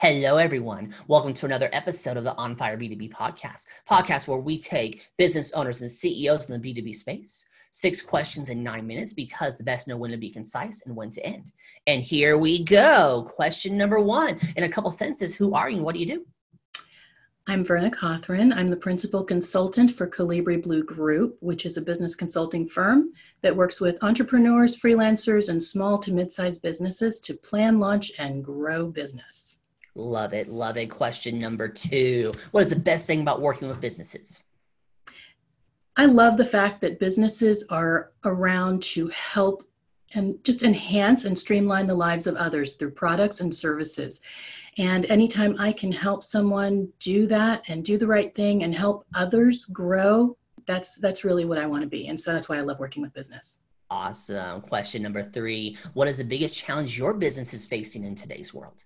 [0.00, 0.94] Hello, everyone.
[1.08, 5.50] Welcome to another episode of the On Fire B2B podcast, podcast where we take business
[5.54, 9.88] owners and CEOs in the B2B space, six questions in nine minutes because the best
[9.88, 11.50] know when to be concise and when to end.
[11.88, 13.28] And here we go.
[13.28, 16.26] Question number one in a couple sentences Who are you and what do you do?
[17.48, 18.54] I'm Verna Cothran.
[18.54, 23.10] I'm the principal consultant for Colibri Blue Group, which is a business consulting firm
[23.40, 28.44] that works with entrepreneurs, freelancers, and small to mid sized businesses to plan, launch, and
[28.44, 29.58] grow business.
[29.98, 30.48] Love it.
[30.48, 30.86] Love it.
[30.86, 34.44] Question number two What is the best thing about working with businesses?
[35.96, 39.64] I love the fact that businesses are around to help
[40.14, 44.22] and just enhance and streamline the lives of others through products and services.
[44.78, 49.04] And anytime I can help someone do that and do the right thing and help
[49.14, 52.06] others grow, that's that's really what I want to be.
[52.06, 53.62] And so that's why I love working with business.
[53.90, 54.60] Awesome.
[54.60, 55.76] Question number 3.
[55.94, 58.84] What is the biggest challenge your business is facing in today's world?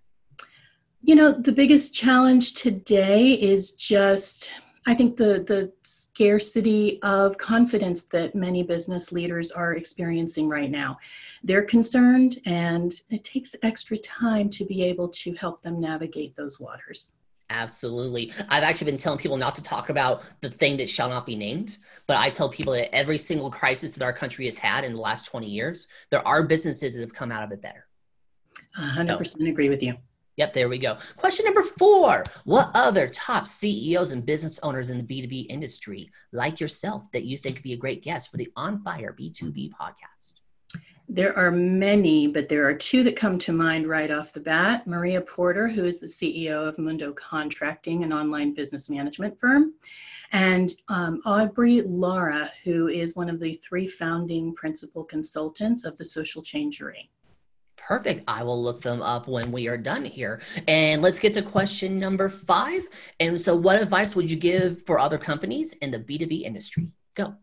[1.04, 4.52] You know, the biggest challenge today is just
[4.86, 10.98] I think the the scarcity of confidence that many business leaders are experiencing right now.
[11.44, 16.60] They're concerned and it takes extra time to be able to help them navigate those
[16.60, 17.14] waters.
[17.50, 18.32] Absolutely.
[18.48, 21.36] I've actually been telling people not to talk about the thing that shall not be
[21.36, 24.94] named, but I tell people that every single crisis that our country has had in
[24.94, 27.86] the last 20 years, there are businesses that have come out of it better.
[28.78, 29.94] 100% so, agree with you.
[30.36, 30.96] Yep, there we go.
[31.16, 36.60] Question number four What other top CEOs and business owners in the B2B industry, like
[36.60, 40.34] yourself, that you think could be a great guest for the On Fire B2B podcast?
[41.08, 44.86] There are many, but there are two that come to mind right off the bat.
[44.86, 49.74] Maria Porter, who is the CEO of Mundo Contracting, an online business management firm,
[50.32, 56.04] and um, Aubrey Lara, who is one of the three founding principal consultants of the
[56.04, 57.10] Social Changery.
[57.92, 58.24] Perfect.
[58.26, 60.40] I will look them up when we are done here.
[60.66, 62.82] And let's get to question number five.
[63.20, 66.88] And so, what advice would you give for other companies in the B2B industry?
[67.14, 67.34] Go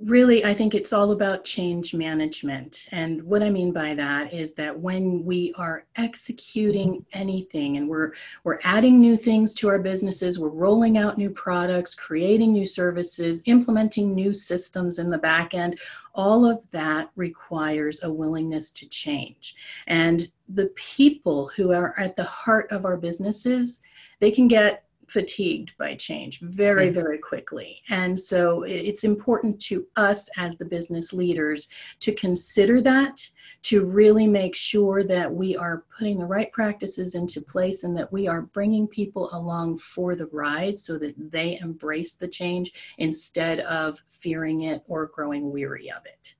[0.00, 4.52] really i think it's all about change management and what i mean by that is
[4.52, 8.12] that when we are executing anything and we're
[8.42, 13.40] we're adding new things to our businesses we're rolling out new products creating new services
[13.46, 15.78] implementing new systems in the back end
[16.14, 19.56] all of that requires a willingness to change.
[19.86, 23.82] And the people who are at the heart of our businesses
[24.20, 30.28] they can get fatigued by change very very quickly and so it's important to us
[30.36, 31.68] as the business leaders
[32.00, 33.26] to consider that
[33.62, 38.12] to really make sure that we are putting the right practices into place and that
[38.12, 43.60] we are bringing people along for the ride so that they embrace the change instead
[43.60, 46.34] of fearing it or growing weary of it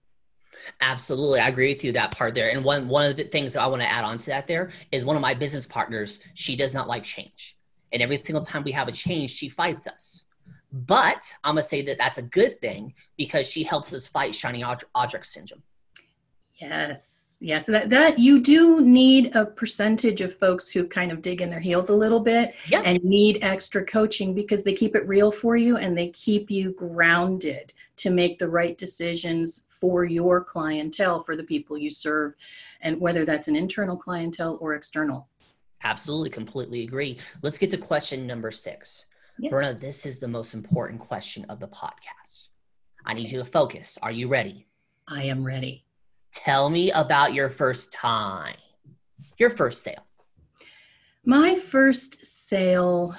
[0.81, 1.41] Absolutely.
[1.41, 2.51] I agree with you that part there.
[2.51, 4.71] And one one of the things that I want to add on to that there
[4.93, 7.57] is one of my business partners, she does not like change.
[7.93, 10.27] And every single time we have a change, she fights us.
[10.73, 14.35] But I'm going to say that that's a good thing because she helps us fight
[14.35, 15.63] shiny object syndrome.
[16.57, 17.67] Yes, yes.
[17.67, 21.61] That that you do need a percentage of folks who kind of dig in their
[21.61, 22.83] heels a little bit yep.
[22.87, 26.73] and need extra coaching because they keep it real for you and they keep you
[26.73, 32.35] grounded to make the right decisions for your clientele, for the people you serve,
[32.81, 35.29] and whether that's an internal clientele or external.
[35.85, 37.19] Absolutely, completely agree.
[37.43, 39.07] Let's get to question number six.
[39.39, 39.51] Yes.
[39.51, 42.49] Verna, this is the most important question of the podcast.
[43.05, 43.99] I need you to focus.
[44.03, 44.67] Are you ready?
[45.07, 45.85] I am ready.
[46.33, 48.57] Tell me about your first time,
[49.39, 50.07] your first sale.
[51.27, 53.15] My first sale,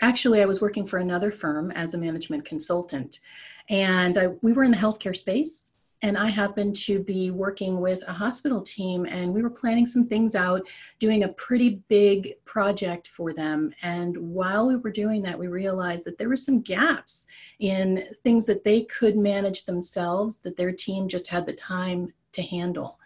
[0.00, 3.20] actually, I was working for another firm as a management consultant,
[3.68, 5.71] and I, we were in the healthcare space
[6.02, 10.06] and I happened to be working with a hospital team, and we were planning some
[10.08, 10.62] things out,
[10.98, 13.72] doing a pretty big project for them.
[13.82, 17.26] And while we were doing that, we realized that there were some gaps
[17.60, 22.42] in things that they could manage themselves, that their team just had the time to
[22.42, 22.98] handle.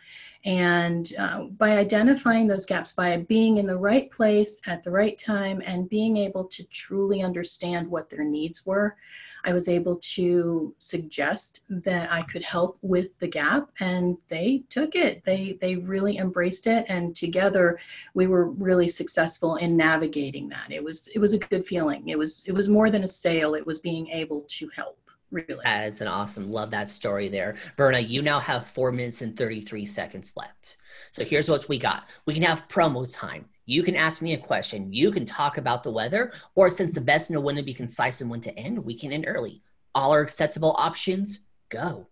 [0.46, 5.19] And uh, by identifying those gaps, by being in the right place at the right
[5.19, 8.96] time, and being able to truly understand what their needs were,
[9.43, 14.94] I was able to suggest that I could help with the gap, and they took
[14.94, 15.25] it.
[15.25, 17.78] They they really embraced it, and together
[18.14, 20.70] we were really successful in navigating that.
[20.70, 22.08] It was it was a good feeling.
[22.08, 23.54] It was it was more than a sale.
[23.54, 24.99] It was being able to help.
[25.31, 25.61] Really.
[25.64, 26.50] That's an awesome.
[26.50, 27.56] Love that story there.
[27.76, 30.76] Verna, you now have four minutes and 33 seconds left.
[31.11, 32.08] So here's what we got.
[32.26, 33.46] We can have promo time.
[33.64, 34.93] You can ask me a question.
[34.93, 38.20] You can talk about the weather, or since the best know when to be concise
[38.20, 39.62] and when to end, we can end early.
[39.94, 41.40] All are acceptable options.
[41.69, 42.06] Go.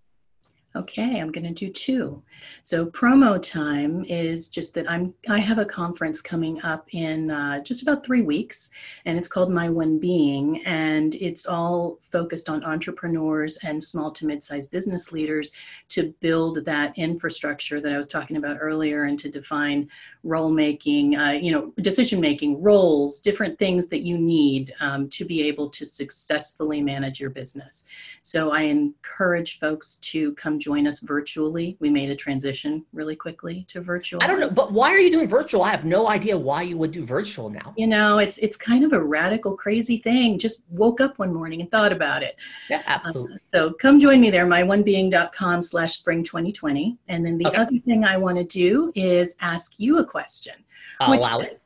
[0.76, 2.20] Okay, I'm going to do two.
[2.64, 7.60] So promo time is just that I'm I have a conference coming up in uh,
[7.60, 8.70] just about three weeks,
[9.04, 14.26] and it's called My One Being, and it's all focused on entrepreneurs and small to
[14.26, 15.52] mid-sized business leaders
[15.90, 19.88] to build that infrastructure that I was talking about earlier, and to define
[20.24, 25.24] role making, uh, you know, decision making, roles, different things that you need um, to
[25.24, 27.86] be able to successfully manage your business.
[28.22, 31.76] So I encourage folks to come join us virtually.
[31.78, 34.22] We made a transition really quickly to virtual.
[34.22, 35.62] I don't know, but why are you doing virtual?
[35.62, 37.74] I have no idea why you would do virtual now.
[37.76, 40.38] You know, it's it's kind of a radical, crazy thing.
[40.38, 42.36] Just woke up one morning and thought about it.
[42.70, 43.36] Yeah, absolutely.
[43.36, 46.96] Uh, so come join me there, myonebeing.com slash spring 2020.
[47.08, 47.58] And then the okay.
[47.58, 50.54] other thing I want to do is ask you a question.
[51.00, 51.60] I'll allow it.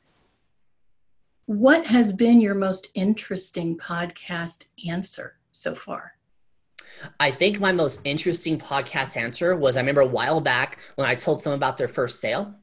[1.46, 6.17] What has been your most interesting podcast answer so far?
[7.20, 11.14] I think my most interesting podcast answer was I remember a while back when I
[11.14, 12.54] told someone about their first sale.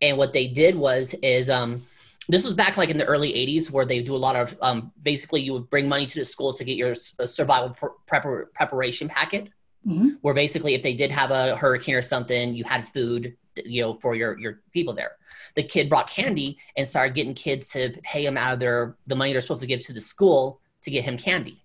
[0.00, 1.82] And what they did was is um
[2.28, 4.92] this was back like in the early 80s where they do a lot of um,
[5.02, 7.76] basically you would bring money to the school to get your survival
[8.08, 9.48] prepar- preparation packet
[9.86, 10.10] mm-hmm.
[10.22, 13.94] where basically if they did have a hurricane or something you had food you know
[13.94, 15.12] for your your people there
[15.54, 19.14] the kid brought candy and started getting kids to pay him out of their the
[19.14, 21.63] money they're supposed to give to the school to get him candy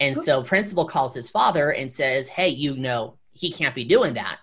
[0.00, 4.14] and so principal calls his father and says, "Hey, you know, he can't be doing
[4.14, 4.42] that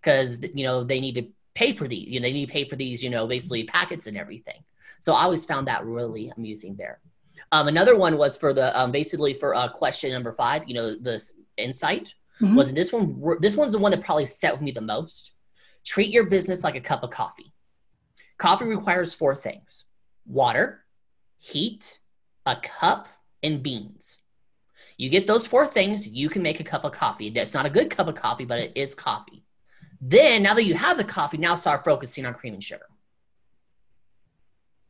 [0.00, 2.08] because you know they need to pay for these.
[2.08, 3.02] You know, they need to pay for these.
[3.02, 4.62] You know, basically packets and everything."
[5.00, 7.00] So I always found that really amusing there.
[7.50, 10.68] Um, another one was for the um, basically for uh, question number five.
[10.68, 12.54] You know, this insight mm-hmm.
[12.54, 13.20] was this one.
[13.40, 15.32] This one's the one that probably set with me the most.
[15.84, 17.52] Treat your business like a cup of coffee.
[18.36, 19.86] Coffee requires four things:
[20.26, 20.84] water,
[21.38, 22.00] heat,
[22.46, 23.08] a cup,
[23.42, 24.20] and beans.
[24.98, 27.30] You get those four things, you can make a cup of coffee.
[27.30, 29.44] That's not a good cup of coffee, but it is coffee.
[30.00, 32.86] Then, now that you have the coffee, now start focusing on cream and sugar.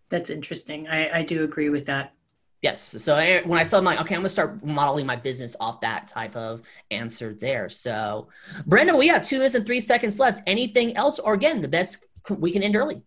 [0.08, 0.88] That's interesting.
[0.88, 2.14] I, I do agree with that.
[2.62, 2.81] Yes.
[2.82, 3.14] So
[3.44, 6.62] when I saw my, okay, I'm gonna start modeling my business off that type of
[6.90, 7.69] answer there.
[7.69, 8.28] So,
[8.66, 10.43] Brenda, we have two minutes and three seconds left.
[10.46, 13.02] Anything else, or again, the best we can end early.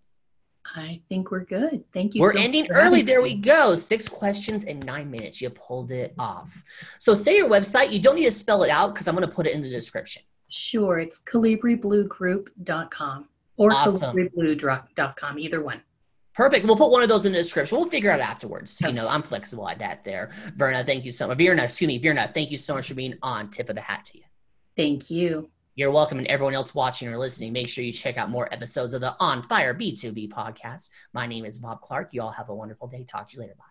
[0.76, 1.84] I think we're good.
[1.94, 2.22] Thank you.
[2.22, 3.02] We're so ending early.
[3.02, 3.76] There we go.
[3.76, 5.42] Six questions in nine minutes.
[5.42, 6.64] You pulled it off.
[7.00, 7.92] So say your website.
[7.92, 9.70] You don't need to spell it out because I'm going to put it in the
[9.70, 10.24] description.
[10.48, 11.00] Sure.
[11.00, 13.28] It's colibribluegroup.com
[13.58, 14.16] or awesome.
[14.16, 15.82] colibriblu.com, either one.
[16.34, 16.66] Perfect.
[16.66, 17.78] We'll put one of those in the description.
[17.78, 18.80] We'll figure it out afterwards.
[18.82, 18.90] Okay.
[18.90, 20.34] You know, I'm flexible at that there.
[20.56, 21.38] Verna, thank you so much.
[21.38, 23.50] Virna, excuse me, Virna, thank you so much for being on.
[23.50, 24.24] Tip of the hat to you.
[24.78, 25.50] Thank you.
[25.74, 28.94] You're welcome, and everyone else watching or listening, make sure you check out more episodes
[28.94, 30.90] of the On Fire B2B podcast.
[31.14, 32.10] My name is Bob Clark.
[32.12, 33.06] You all have a wonderful day.
[33.06, 33.56] Talk to you later.
[33.58, 33.71] Bye.